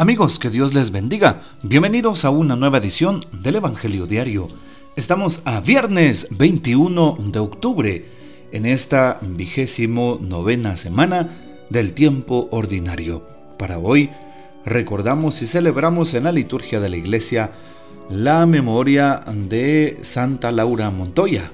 Amigos, 0.00 0.38
que 0.38 0.48
Dios 0.48 0.72
les 0.72 0.92
bendiga. 0.92 1.42
Bienvenidos 1.62 2.24
a 2.24 2.30
una 2.30 2.56
nueva 2.56 2.78
edición 2.78 3.22
del 3.32 3.56
Evangelio 3.56 4.06
Diario. 4.06 4.48
Estamos 4.96 5.42
a 5.44 5.60
viernes 5.60 6.28
21 6.30 7.18
de 7.26 7.38
octubre, 7.38 8.06
en 8.50 8.64
esta 8.64 9.18
vigésimo 9.20 10.18
novena 10.18 10.78
semana 10.78 11.28
del 11.68 11.92
tiempo 11.92 12.48
ordinario. 12.50 13.26
Para 13.58 13.78
hoy 13.78 14.08
recordamos 14.64 15.42
y 15.42 15.46
celebramos 15.46 16.14
en 16.14 16.24
la 16.24 16.32
liturgia 16.32 16.80
de 16.80 16.88
la 16.88 16.96
iglesia 16.96 17.52
la 18.08 18.46
memoria 18.46 19.22
de 19.26 19.98
Santa 20.00 20.50
Laura 20.50 20.88
Montoya. 20.90 21.52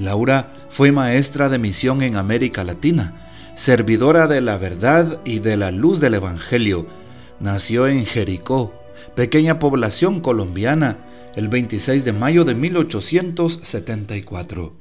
Laura 0.00 0.52
fue 0.68 0.90
maestra 0.90 1.48
de 1.48 1.58
misión 1.58 2.02
en 2.02 2.16
América 2.16 2.64
Latina, 2.64 3.30
servidora 3.54 4.26
de 4.26 4.40
la 4.40 4.56
verdad 4.56 5.20
y 5.24 5.38
de 5.38 5.56
la 5.56 5.70
luz 5.70 6.00
del 6.00 6.14
Evangelio, 6.14 7.03
Nació 7.40 7.88
en 7.88 8.06
Jericó, 8.06 8.72
pequeña 9.16 9.58
población 9.58 10.20
colombiana, 10.20 10.98
el 11.34 11.48
26 11.48 12.04
de 12.04 12.12
mayo 12.12 12.44
de 12.44 12.54
1874. 12.54 14.72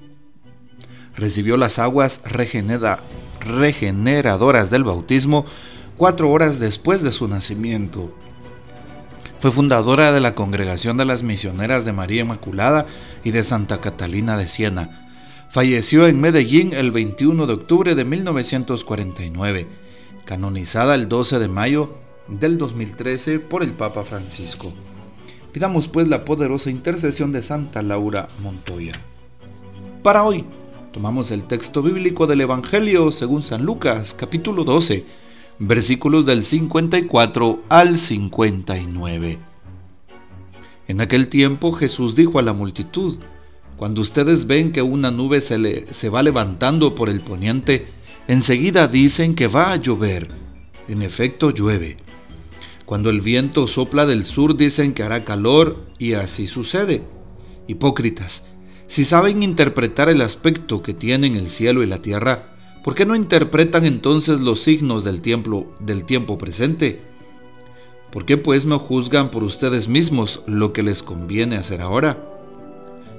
Recibió 1.16 1.57
las 1.57 1.79
aguas 1.79 2.21
regeneradoras 3.39 4.70
del 4.70 4.84
bautismo 4.84 5.48
cuatro 5.98 6.29
horas 6.29 6.59
después 6.59 7.02
de 7.02 7.12
su 7.12 7.27
nacimiento. 7.27 8.16
Fue 9.40 9.49
fundadora 9.51 10.12
de 10.12 10.20
la 10.20 10.35
Congregación 10.35 10.98
de 10.98 11.05
las 11.05 11.23
Misioneras 11.23 11.85
de 11.85 11.93
María 11.93 12.21
Inmaculada 12.21 12.85
y 13.23 13.31
de 13.31 13.43
Santa 13.43 13.81
Catalina 13.81 14.38
de 14.38 14.48
Siena. 14.48 15.10
Falleció 15.49 16.07
en 16.07 16.21
Medellín 16.21 16.73
el 16.73 16.91
21 16.91 17.45
de 17.45 17.54
octubre 17.54 17.95
de 17.95 18.05
1949, 18.05 19.67
canonizada 20.26 20.95
el 20.95 21.10
12 21.10 21.40
de 21.40 21.48
mayo 21.48 22.02
del 22.27 22.57
2013 22.57 23.40
por 23.40 23.63
el 23.63 23.74
Papa 23.74 24.04
Francisco. 24.04 24.74
Pidamos 25.52 25.88
pues 25.88 26.07
la 26.07 26.26
poderosa 26.26 26.70
intercesión 26.70 27.32
de 27.32 27.43
Santa 27.43 27.82
Laura 27.82 28.27
Montoya. 28.41 28.93
Para 30.02 30.24
hoy, 30.24 30.46
tomamos 30.91 31.32
el 31.32 31.44
texto 31.44 31.82
bíblico 31.82 32.27
del 32.27 32.41
Evangelio 32.41 33.12
según 33.12 33.44
San 33.44 33.63
Lucas, 33.63 34.16
capítulo 34.18 34.63
12, 34.63 35.05
versículos 35.60 36.26
del 36.26 36.44
54 36.44 37.63
al 37.70 37.98
59. 37.98 39.40
En 40.88 41.01
aquel 41.01 41.27
tiempo 41.27 41.71
Jesús 41.71 42.16
dijo 42.16 42.40
a 42.40 42.41
la 42.41 42.54
multitud, 42.54 43.20
cuando 43.77 44.01
ustedes 44.01 44.46
ven 44.48 44.71
que 44.71 44.82
una 44.82 45.12
nube 45.12 45.41
se, 45.41 45.57
le, 45.57 45.94
se 45.94 46.10
va 46.10 46.24
levantando 46.24 46.96
por 46.96 47.10
el 47.10 47.21
poniente, 47.21 47.88
enseguida 48.27 48.88
dicen 48.88 49.35
que 49.35 49.48
va 49.48 49.71
a 49.71 49.76
llover. 49.77 50.29
En 50.88 51.01
efecto 51.01 51.51
llueve. 51.51 51.98
Cuando 52.94 53.10
el 53.10 53.22
viento 53.22 53.66
sopla 53.66 54.05
del 54.05 54.24
sur 54.24 54.55
dicen 54.55 54.94
que 54.94 55.02
hará 55.02 55.26
calor 55.26 55.77
y 55.98 56.13
así 56.13 56.46
sucede. 56.46 57.02
Hipócritas, 57.66 58.46
si 58.85 59.04
saben 59.04 59.41
interpretar 59.41 60.10
el 60.10 60.22
aspecto 60.22 60.84
que 60.84 60.94
tienen 60.94 61.35
el 61.35 61.50
cielo 61.50 61.82
y 61.82 61.88
la 61.88 62.04
tierra, 62.04 62.55
¿por 62.84 62.94
qué 62.94 63.08
no 63.08 63.16
interpretan 63.16 63.85
entonces 63.85 64.41
los 64.41 64.62
signos 64.62 65.03
del 65.03 65.22
tiempo, 65.22 65.74
del 65.80 66.03
tiempo 66.03 66.38
presente? 66.38 67.02
¿Por 68.12 68.25
qué 68.25 68.38
pues 68.38 68.68
no 68.68 68.78
juzgan 68.78 69.31
por 69.31 69.41
ustedes 69.44 69.88
mismos 69.88 70.44
lo 70.46 70.72
que 70.72 70.84
les 70.84 71.02
conviene 71.02 71.56
hacer 71.56 71.81
ahora? 71.81 72.24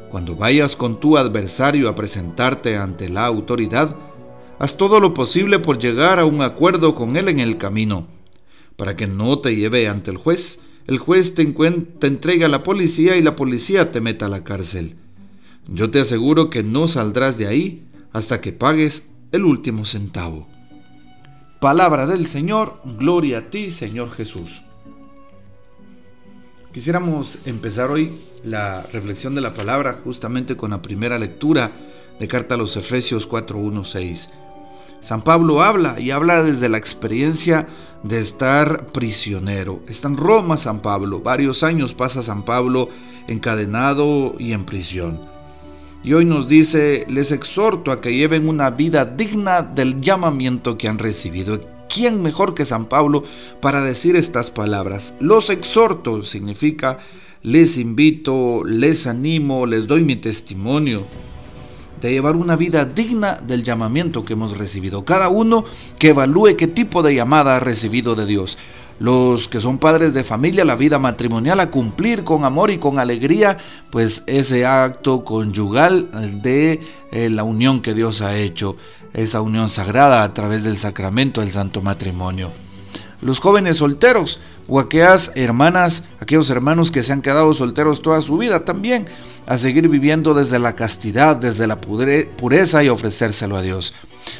Cuando 0.09 0.37
vayas 0.37 0.77
con 0.77 1.01
tu 1.01 1.19
adversario 1.19 1.89
a 1.89 1.97
presentarte 1.97 2.77
ante 2.77 3.09
la 3.09 3.27
autoridad, 3.27 3.97
haz 4.61 4.77
todo 4.77 5.01
lo 5.01 5.15
posible 5.15 5.59
por 5.59 5.81
llegar 5.81 6.21
a 6.21 6.27
un 6.27 6.43
acuerdo 6.43 6.95
con 6.95 7.17
él 7.17 7.29
en 7.29 7.41
el 7.41 7.59
camino 7.59 8.14
para 8.77 8.97
que 8.97 9.07
no 9.07 9.39
te 9.39 9.55
lleve 9.55 9.89
ante 9.89 10.11
el 10.11 10.17
juez. 10.17 10.61
El 10.87 10.99
juez 10.99 11.35
te, 11.35 11.43
entrega 11.43 12.47
a 12.47 12.51
la 12.51 12.63
policía 12.63 13.17
y 13.17 13.23
la 13.23 13.37
policía 13.37 13.93
te 13.93 14.01
meta 14.01 14.27
a 14.27 14.29
la 14.29 14.45
cárcel. 14.45 14.97
Yo 15.67 15.91
te 15.91 16.01
aseguro 16.01 16.51
que 16.51 16.63
no 16.63 16.89
saldrás 16.89 17.39
de 17.39 17.47
ahí 17.47 17.87
hasta 18.13 18.41
que 18.41 18.53
pagues 18.53 19.11
el 19.33 19.45
último 19.45 19.87
centavo. 19.87 20.47
Palabra 21.61 22.07
del 22.07 22.27
Señor, 22.27 22.81
gloria 22.99 23.39
a 23.39 23.51
ti, 23.51 23.71
Señor 23.71 24.11
Jesús. 24.11 24.61
Quisiéramos 26.73 27.39
empezar 27.47 27.91
hoy 27.91 28.21
la 28.45 28.83
reflexión 28.93 29.35
de 29.35 29.41
la 29.41 29.55
palabra 29.55 30.01
justamente 30.05 30.57
con 30.57 30.73
la 30.73 30.83
primera 30.83 31.19
lectura 31.19 31.73
de 32.19 32.29
carta 32.29 32.57
a 32.57 32.59
los 32.59 32.77
Efesios 32.77 33.29
4.1.6. 33.29 34.29
San 35.05 35.21
Pablo 35.21 35.63
habla 35.63 36.01
y 36.01 36.13
habla 36.13 36.43
desde 36.43 36.71
la 36.71 36.79
experiencia 36.79 37.69
de 38.05 38.21
estar 38.21 38.87
prisionero. 38.87 39.81
Está 39.87 40.09
en 40.09 40.17
Roma 40.17 40.57
San 40.57 40.81
Pablo, 40.81 41.21
varios 41.21 41.63
años 41.63 41.93
pasa 41.93 42.23
San 42.23 42.43
Pablo 42.43 42.89
encadenado 43.29 44.35
y 44.39 44.55
en 44.55 44.65
prisión. 44.65 45.21
Y 46.03 46.15
hoy 46.15 46.25
nos 46.25 46.49
dice, 46.49 47.05
les 47.07 47.33
exhorto 47.33 47.93
a 47.93 48.01
que 48.01 48.15
lleven 48.15 48.49
una 48.49 48.71
vida 48.71 49.05
digna 49.05 49.61
del 49.61 50.01
llamamiento 50.01 50.79
que 50.79 50.89
han 50.89 50.99
recibido. 50.99 51.61
¿Quién 51.87 52.23
mejor 52.23 52.55
que 52.55 52.65
San 52.65 52.87
Pablo 52.87 53.25
para 53.61 53.83
decir 53.83 54.17
estas 54.17 54.51
palabras? 54.51 55.13
Los 55.21 55.51
exhorto 55.51 56.23
significa 56.23 56.99
les 57.43 57.77
invito, 57.77 58.65
les 58.65 59.07
animo, 59.07 59.67
les 59.67 59.87
doy 59.87 60.03
mi 60.03 60.17
testimonio 60.17 61.05
de 62.05 62.13
llevar 62.13 62.37
una 62.37 62.55
vida 62.55 62.85
digna 62.85 63.39
del 63.47 63.63
llamamiento 63.63 64.27
que 64.27 64.35
hemos 64.35 64.59
recibido. 64.59 65.07
Cada 65.07 65.31
uno 65.31 65.65
que 65.99 66.11
evalúe 66.11 66.55
qué 66.55 66.67
tipo 66.67 67.03
de 67.03 67.15
llamada 67.15 67.57
ha 67.57 67.61
recibido 67.61 68.15
de 68.15 68.27
Dios. 68.27 68.59
Los 68.99 69.49
que 69.49 69.59
son 69.59 69.79
padres 69.79 70.13
de 70.13 70.23
familia, 70.23 70.67
la 70.67 70.77
vida 70.77 70.99
matrimonial, 70.99 71.61
a 71.61 71.71
cumplir 71.71 72.23
con 72.23 72.45
amor 72.45 72.71
y 72.71 72.77
con 72.77 72.99
alegría, 72.99 73.57
pues 73.91 74.23
ese 74.27 74.67
acto 74.67 75.25
conyugal 75.25 76.11
de 76.43 76.81
eh, 77.11 77.31
la 77.31 77.43
unión 77.43 77.81
que 77.81 77.95
Dios 77.95 78.21
ha 78.21 78.37
hecho, 78.37 78.77
esa 79.15 79.41
unión 79.41 79.71
sagrada 79.71 80.25
a 80.25 80.35
través 80.35 80.63
del 80.63 80.77
sacramento 80.77 81.41
del 81.41 81.53
santo 81.53 81.81
matrimonio. 81.81 82.51
Los 83.23 83.39
jóvenes 83.39 83.79
solteros 83.79 84.41
o 84.69 84.79
aquellas 84.79 85.33
hermanas, 85.37 86.05
aquellos 86.21 86.51
hermanos 86.51 86.91
que 86.91 87.03
se 87.03 87.15
han 87.15 87.23
quedado 87.23 87.55
solteros 87.55 88.03
toda 88.03 88.21
su 88.21 88.37
vida 88.37 88.67
también, 88.67 89.07
a 89.47 89.59
seguir 89.59 89.89
viviendo 89.89 90.35
desde 90.35 90.59
la 90.59 90.75
castidad, 90.75 91.37
desde 91.37 91.67
la 91.67 91.81
pureza 91.81 92.83
y 92.83 92.89
ofrecérselo 92.89 93.57
a 93.57 93.63
Dios. 93.63 93.95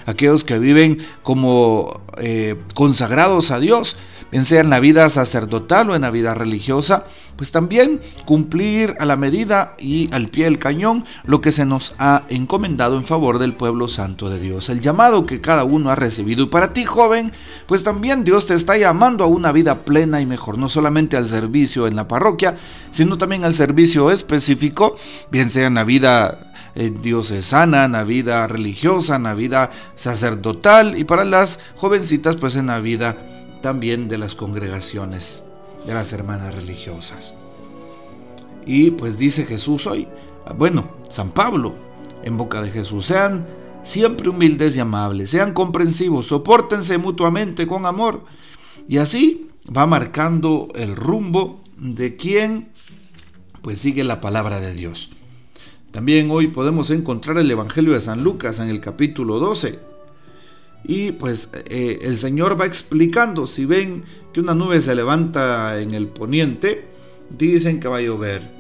Aquellos 0.07 0.45
que 0.45 0.59
viven 0.59 1.07
como 1.23 2.01
eh, 2.19 2.57
consagrados 2.75 3.51
a 3.51 3.59
Dios, 3.59 3.97
bien 4.31 4.45
sea 4.45 4.61
en 4.61 4.71
la 4.71 4.81
vida 4.81 5.09
sacerdotal 5.11 5.91
o 5.91 5.95
en 5.95 6.03
la 6.03 6.11
vida 6.11 6.35
religiosa, 6.35 7.05
pues 7.37 7.51
también 7.51 8.01
cumplir 8.25 8.95
a 8.99 9.05
la 9.05 9.17
medida 9.17 9.75
y 9.79 10.13
al 10.13 10.29
pie 10.29 10.45
del 10.45 10.59
cañón 10.59 11.05
lo 11.25 11.41
que 11.41 11.53
se 11.53 11.65
nos 11.65 11.95
ha 11.99 12.23
encomendado 12.29 12.97
en 12.97 13.05
favor 13.05 13.39
del 13.39 13.55
pueblo 13.55 13.89
santo 13.89 14.31
de 14.31 14.39
Dios, 14.39 14.69
el 14.69 14.81
llamado 14.81 15.27
que 15.27 15.41
cada 15.41 15.65
uno 15.65 15.91
ha 15.91 15.95
recibido. 15.95 16.45
Y 16.45 16.47
para 16.47 16.73
ti, 16.73 16.85
joven, 16.85 17.33
pues 17.67 17.83
también 17.83 18.25
Dios 18.25 18.47
te 18.47 18.55
está 18.55 18.77
llamando 18.77 19.25
a 19.25 19.29
una 19.29 19.53
vida 19.53 19.85
plena 19.85 20.21
y 20.21 20.27
mejor, 20.27 20.59
no 20.59 20.69
solamente 20.69 21.17
al 21.17 21.29
servicio 21.29 21.87
en 21.87 21.97
la 21.97 22.09
parroquia, 22.09 22.57
sino 22.91 23.19
también 23.19 23.45
al 23.45 23.55
servicio 23.55 24.11
específico, 24.11 24.97
bien 25.31 25.51
sea 25.51 25.67
en 25.67 25.75
la 25.75 25.85
vida 25.85 26.53
eh, 26.75 26.93
diocesana, 27.03 27.85
en 27.85 27.93
la 27.93 28.05
vida 28.05 28.47
religiosa, 28.47 29.17
en 29.17 29.25
la 29.25 29.35
vida 29.35 29.71
sacerdotal 29.95 30.99
y 30.99 31.05
para 31.05 31.25
las 31.25 31.59
jovencitas, 31.77 32.37
pues 32.37 32.57
en 32.57 32.67
la 32.67 32.81
vida 32.81 33.17
también 33.63 34.09
de 34.09 34.19
las 34.19 34.35
congregaciones 34.35 35.45
de 35.87 35.95
las 35.95 36.13
hermanas 36.13 36.55
religiosas. 36.55 37.35
Y 38.67 38.93
pues 38.93 39.19
dice 39.19 39.45
Jesús 39.45 39.87
hoy, 39.87 40.09
bueno, 40.57 40.89
San 41.09 41.31
Pablo, 41.31 41.75
en 42.23 42.37
boca 42.37 42.63
de 42.63 42.71
Jesús, 42.71 43.07
sean 43.07 43.47
siempre 43.83 44.29
humildes 44.29 44.77
y 44.77 44.81
amables, 44.81 45.31
sean 45.31 45.53
comprensivos, 45.53 46.27
soportense 46.27 46.99
mutuamente 46.99 47.67
con 47.67 47.87
amor. 47.87 48.25
Y 48.89 48.99
así 48.99 49.51
va 49.75 49.87
marcando 49.87 50.69
el 50.75 50.97
rumbo 50.97 51.63
de 51.77 52.17
quien 52.17 52.69
pues 53.63 53.81
sigue 53.81 54.05
la 54.05 54.21
palabra 54.21 54.61
de 54.61 54.75
Dios. 54.75 55.11
También 55.91 56.31
hoy 56.31 56.49
podemos 56.49 56.91
encontrar 56.91 57.39
el 57.39 57.51
Evangelio 57.51 57.93
de 57.93 58.01
San 58.01 58.25
Lucas 58.25 58.59
en 58.59 58.69
el 58.69 58.81
capítulo 58.81 59.39
12, 59.39 59.79
y 60.85 61.13
pues 61.13 61.49
eh, 61.55 62.01
el 62.03 62.19
Señor 62.19 62.61
va 62.61 62.67
explicando, 62.67 63.47
si 63.47 63.65
ven 63.65 64.05
que 64.33 64.41
una 64.41 64.55
nube 64.55 64.83
se 64.83 64.95
levanta 64.95 65.81
en 65.81 65.95
el 65.95 66.09
poniente, 66.09 66.85
dicen 67.31 67.81
que 67.81 67.89
va 67.89 67.97
a 67.97 68.03
llover. 68.03 68.51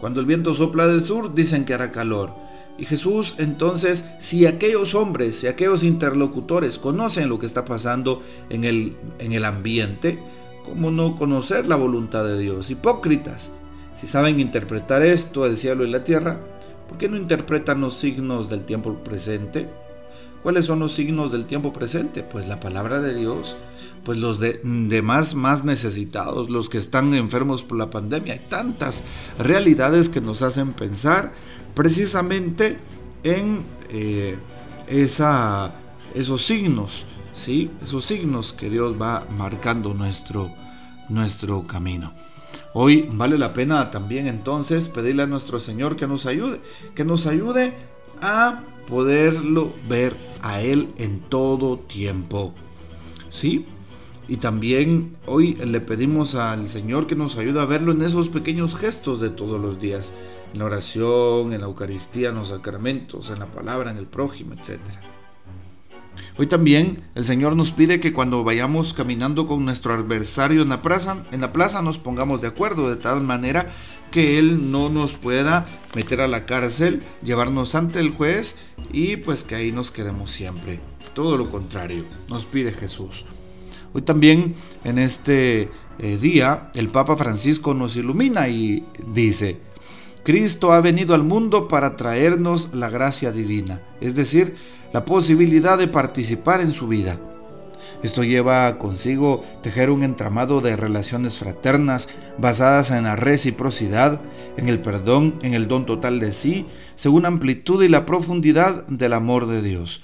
Cuando 0.00 0.20
el 0.20 0.26
viento 0.26 0.54
sopla 0.54 0.86
del 0.86 1.02
sur, 1.02 1.34
dicen 1.34 1.64
que 1.64 1.74
hará 1.74 1.92
calor. 1.92 2.32
Y 2.78 2.86
Jesús 2.86 3.34
entonces, 3.38 4.04
si 4.18 4.46
aquellos 4.46 4.94
hombres, 4.94 5.36
si 5.36 5.46
aquellos 5.46 5.84
interlocutores 5.84 6.78
conocen 6.78 7.28
lo 7.28 7.38
que 7.38 7.46
está 7.46 7.64
pasando 7.64 8.22
en 8.48 8.64
el, 8.64 8.96
en 9.18 9.32
el 9.32 9.44
ambiente, 9.44 10.18
¿cómo 10.64 10.90
no 10.90 11.16
conocer 11.16 11.66
la 11.66 11.76
voluntad 11.76 12.24
de 12.24 12.38
Dios? 12.38 12.70
Hipócritas, 12.70 13.52
si 13.94 14.06
saben 14.06 14.40
interpretar 14.40 15.02
esto, 15.02 15.44
el 15.46 15.58
cielo 15.58 15.84
y 15.84 15.90
la 15.90 16.02
tierra, 16.02 16.40
¿por 16.88 16.98
qué 16.98 17.08
no 17.08 17.16
interpretan 17.16 17.80
los 17.80 17.94
signos 17.94 18.48
del 18.48 18.64
tiempo 18.64 18.94
presente? 19.04 19.68
¿Cuáles 20.44 20.66
son 20.66 20.80
los 20.80 20.92
signos 20.92 21.32
del 21.32 21.46
tiempo 21.46 21.72
presente? 21.72 22.22
Pues 22.22 22.46
la 22.46 22.60
palabra 22.60 23.00
de 23.00 23.14
Dios, 23.14 23.56
pues 24.04 24.18
los 24.18 24.40
de, 24.40 24.60
demás 24.62 25.34
más 25.34 25.64
necesitados, 25.64 26.50
los 26.50 26.68
que 26.68 26.76
están 26.76 27.14
enfermos 27.14 27.62
por 27.62 27.78
la 27.78 27.88
pandemia. 27.88 28.34
Hay 28.34 28.42
tantas 28.50 29.02
realidades 29.38 30.10
que 30.10 30.20
nos 30.20 30.42
hacen 30.42 30.74
pensar 30.74 31.32
precisamente 31.72 32.76
en 33.22 33.64
eh, 33.88 34.36
esa, 34.86 35.76
esos 36.14 36.44
signos, 36.44 37.06
¿sí? 37.32 37.70
esos 37.82 38.04
signos 38.04 38.52
que 38.52 38.68
Dios 38.68 39.00
va 39.00 39.26
marcando 39.38 39.94
nuestro, 39.94 40.52
nuestro 41.08 41.66
camino. 41.66 42.12
Hoy 42.74 43.08
vale 43.10 43.38
la 43.38 43.54
pena 43.54 43.90
también 43.90 44.26
entonces 44.26 44.90
pedirle 44.90 45.22
a 45.22 45.26
nuestro 45.26 45.58
Señor 45.58 45.96
que 45.96 46.06
nos 46.06 46.26
ayude, 46.26 46.60
que 46.94 47.06
nos 47.06 47.26
ayude 47.26 47.72
a 48.20 48.60
poderlo 48.86 49.72
ver 49.88 50.33
a 50.44 50.60
Él 50.60 50.92
en 50.98 51.20
todo 51.20 51.78
tiempo. 51.78 52.52
¿Sí? 53.30 53.66
Y 54.28 54.36
también 54.36 55.16
hoy 55.26 55.54
le 55.54 55.80
pedimos 55.80 56.34
al 56.34 56.68
Señor 56.68 57.06
que 57.06 57.16
nos 57.16 57.36
ayude 57.36 57.60
a 57.60 57.64
verlo 57.64 57.92
en 57.92 58.02
esos 58.02 58.28
pequeños 58.28 58.76
gestos 58.76 59.20
de 59.20 59.30
todos 59.30 59.60
los 59.60 59.80
días, 59.80 60.12
en 60.52 60.58
la 60.58 60.66
oración, 60.66 61.54
en 61.54 61.62
la 61.62 61.66
Eucaristía, 61.66 62.28
en 62.28 62.36
los 62.36 62.48
sacramentos, 62.48 63.30
en 63.30 63.38
la 63.38 63.46
palabra, 63.46 63.90
en 63.90 63.96
el 63.96 64.06
prójimo, 64.06 64.52
etcétera. 64.52 65.00
Hoy 66.36 66.46
también 66.46 67.02
el 67.14 67.24
Señor 67.24 67.56
nos 67.56 67.70
pide 67.70 68.00
que 68.00 68.12
cuando 68.12 68.44
vayamos 68.44 68.94
caminando 68.94 69.46
con 69.46 69.64
nuestro 69.64 69.94
adversario 69.94 70.62
en 70.62 70.68
la 70.68 70.82
plaza, 70.82 71.24
en 71.32 71.40
la 71.40 71.52
plaza 71.52 71.82
nos 71.82 71.98
pongamos 71.98 72.40
de 72.40 72.48
acuerdo 72.48 72.88
de 72.88 72.96
tal 72.96 73.20
manera 73.20 73.70
que 74.10 74.38
Él 74.38 74.70
no 74.70 74.88
nos 74.88 75.12
pueda 75.12 75.66
meter 75.94 76.20
a 76.20 76.28
la 76.28 76.46
cárcel, 76.46 77.02
llevarnos 77.22 77.74
ante 77.74 78.00
el 78.00 78.10
juez 78.10 78.56
y 78.92 79.16
pues 79.16 79.42
que 79.42 79.54
ahí 79.54 79.72
nos 79.72 79.90
quedemos 79.90 80.30
siempre. 80.30 80.80
Todo 81.14 81.36
lo 81.36 81.50
contrario, 81.50 82.04
nos 82.28 82.44
pide 82.44 82.72
Jesús. 82.72 83.24
Hoy 83.92 84.02
también 84.02 84.54
en 84.82 84.98
este 84.98 85.68
eh, 85.98 86.16
día 86.20 86.70
el 86.74 86.88
Papa 86.88 87.16
Francisco 87.16 87.74
nos 87.74 87.94
ilumina 87.94 88.48
y 88.48 88.84
dice, 89.06 89.60
Cristo 90.24 90.72
ha 90.72 90.80
venido 90.80 91.14
al 91.14 91.22
mundo 91.22 91.68
para 91.68 91.96
traernos 91.96 92.70
la 92.72 92.88
gracia 92.88 93.30
divina, 93.30 93.80
es 94.00 94.14
decir, 94.14 94.56
la 94.92 95.04
posibilidad 95.04 95.76
de 95.76 95.86
participar 95.86 96.62
en 96.62 96.72
su 96.72 96.88
vida. 96.88 97.20
Esto 98.02 98.24
lleva 98.24 98.78
consigo 98.78 99.44
tejer 99.62 99.90
un 99.90 100.02
entramado 100.02 100.62
de 100.62 100.76
relaciones 100.76 101.38
fraternas 101.38 102.08
basadas 102.38 102.90
en 102.90 103.04
la 103.04 103.16
reciprocidad, 103.16 104.20
en 104.56 104.68
el 104.68 104.80
perdón, 104.80 105.34
en 105.42 105.52
el 105.52 105.68
don 105.68 105.84
total 105.84 106.20
de 106.20 106.32
sí, 106.32 106.64
según 106.94 107.22
la 107.22 107.28
amplitud 107.28 107.82
y 107.82 107.88
la 107.88 108.06
profundidad 108.06 108.86
del 108.86 109.12
amor 109.12 109.46
de 109.46 109.60
Dios, 109.60 110.00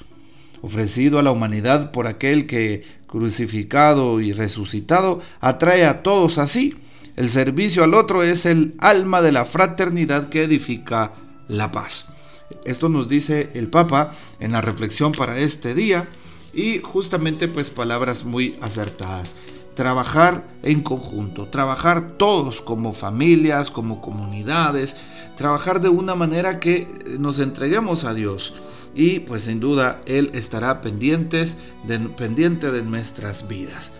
ofrecido 0.61 1.19
a 1.19 1.23
la 1.23 1.31
humanidad 1.31 1.93
por 1.93 2.07
aquel 2.07 2.47
que, 2.47 2.83
crucificado 3.07 4.21
y 4.21 4.35
resucitado, 4.35 5.23
atrae 5.41 5.87
a 5.87 6.03
todos 6.03 6.37
así. 6.37 6.77
El 7.21 7.29
servicio 7.29 7.85
al 7.85 7.93
otro 7.93 8.23
es 8.23 8.47
el 8.47 8.75
alma 8.79 9.21
de 9.21 9.31
la 9.31 9.45
fraternidad 9.45 10.31
que 10.31 10.43
edifica 10.43 11.13
la 11.49 11.71
paz. 11.71 12.15
Esto 12.65 12.89
nos 12.89 13.09
dice 13.11 13.51
el 13.53 13.69
Papa 13.69 14.13
en 14.39 14.53
la 14.53 14.63
reflexión 14.63 15.13
para 15.13 15.39
este 15.39 15.75
día 15.75 16.09
y 16.55 16.79
justamente 16.79 17.47
pues 17.47 17.69
palabras 17.69 18.25
muy 18.25 18.57
acertadas. 18.63 19.37
Trabajar 19.75 20.49
en 20.63 20.81
conjunto, 20.81 21.49
trabajar 21.49 22.13
todos 22.17 22.63
como 22.63 22.95
familias, 22.95 23.71
como 23.71 24.01
comunidades, 24.01 24.97
trabajar 25.37 25.83
de 25.83 25.91
una 25.91 26.15
manera 26.15 26.59
que 26.59 26.89
nos 27.19 27.39
entreguemos 27.39 28.05
a 28.05 28.15
Dios 28.15 28.55
y 28.95 29.19
pues 29.19 29.43
sin 29.43 29.61
duda 29.61 30.01
Él 30.07 30.31
estará 30.33 30.81
pendientes 30.81 31.59
pendiente 32.17 32.73
de 32.73 32.81
nuestras 32.81 33.47
vidas. 33.47 33.93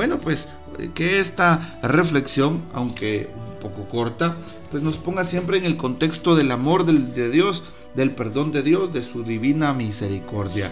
Bueno, 0.00 0.18
pues 0.18 0.48
que 0.94 1.20
esta 1.20 1.78
reflexión, 1.82 2.62
aunque 2.72 3.28
un 3.36 3.60
poco 3.60 3.86
corta, 3.86 4.34
pues 4.70 4.82
nos 4.82 4.96
ponga 4.96 5.26
siempre 5.26 5.58
en 5.58 5.66
el 5.66 5.76
contexto 5.76 6.34
del 6.34 6.52
amor 6.52 6.86
de 6.86 7.30
Dios 7.30 7.64
del 7.94 8.12
perdón 8.12 8.50
de 8.50 8.62
Dios, 8.62 8.94
de 8.94 9.02
su 9.02 9.24
divina 9.24 9.74
misericordia. 9.74 10.70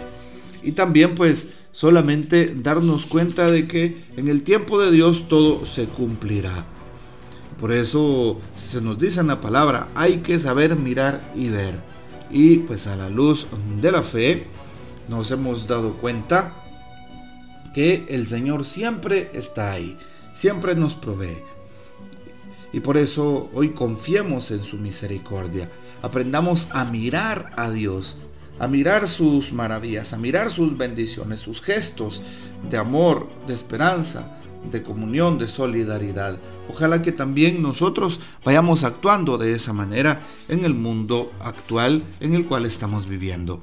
Y 0.63 0.73
también 0.73 1.15
pues 1.15 1.51
solamente 1.73 2.55
darnos 2.57 3.05
cuenta 3.05 3.51
de 3.51 3.69
que 3.69 4.03
en 4.17 4.29
el 4.29 4.45
tiempo 4.45 4.81
de 4.81 4.91
Dios 4.91 5.29
todo 5.29 5.67
se 5.67 5.85
cumplirá. 5.85 6.65
Por 7.61 7.71
eso 7.71 8.41
se 8.57 8.81
nos 8.81 8.99
dice 8.99 9.21
en 9.21 9.27
la 9.27 9.43
palabra, 9.43 9.89
hay 9.95 10.21
que 10.21 10.41
saber 10.41 10.75
mirar 10.75 11.35
y 11.37 11.51
ver. 11.51 11.75
Y 12.31 12.61
pues 12.61 12.87
a 12.87 12.97
la 12.97 13.11
luz 13.11 13.47
de 13.79 13.93
la 13.93 14.03
fe 14.03 14.47
nos 15.07 15.31
hemos 15.31 15.69
dado 15.69 15.93
cuenta 15.97 16.65
que 17.79 18.07
el 18.09 18.27
Señor 18.27 18.65
siempre 18.65 19.31
está 19.35 19.71
ahí, 19.71 19.97
siempre 20.35 20.75
nos 20.75 20.97
provee. 20.97 21.39
Y 22.73 22.81
por 22.81 22.97
eso 22.97 23.49
hoy 23.55 23.69
confiemos 23.69 24.51
en 24.51 24.59
su 24.59 24.79
misericordia 24.79 25.71
aprendamos 26.03 26.67
a 26.73 26.85
mirar 26.85 27.53
a 27.57 27.71
Dios, 27.71 28.17
a 28.59 28.67
mirar 28.67 29.07
sus 29.07 29.53
maravillas, 29.53 30.13
a 30.13 30.19
mirar 30.19 30.51
sus 30.51 30.77
bendiciones, 30.77 31.39
sus 31.39 31.63
gestos 31.63 32.21
de 32.69 32.79
amor, 32.79 33.29
de 33.47 33.55
esperanza, 33.55 34.41
de 34.73 34.83
comunión, 34.83 35.39
de 35.39 35.47
solidaridad. 35.47 36.37
Ojalá 36.69 37.01
que 37.01 37.13
también 37.13 37.63
nosotros 37.63 38.19
vayamos 38.45 38.83
actuando 38.83 39.39
de 39.39 39.55
esa 39.55 39.73
manera 39.73 40.27
en 40.49 40.65
el 40.65 40.75
mundo 40.75 41.31
actual 41.39 42.03
en 42.19 42.35
el 42.35 42.45
cual 42.45 42.67
estamos 42.67 43.07
viviendo. 43.07 43.63